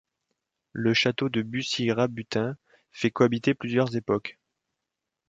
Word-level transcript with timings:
Le 0.73 0.95
château 0.95 1.29
de 1.29 1.43
Bussy-Rabutin 1.43 2.57
fait 2.91 3.11
cohabiter 3.11 3.53
plusieurs 3.53 3.95
époques. 3.95 4.39